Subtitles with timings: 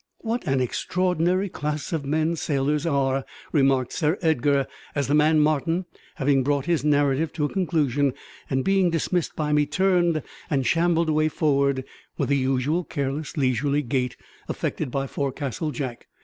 [0.21, 5.85] "What an extraordinary class of men sailors are!" remarked Sir Edgar, as the man Martin,
[6.15, 8.15] having brought his narrative to a conclusion,
[8.49, 11.83] and being dismissed by me, turned and shambled away forward
[12.17, 14.17] with the usual careless, leisurely gait
[14.49, 16.07] affected by forecastle Jack.